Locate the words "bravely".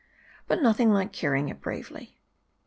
1.61-2.17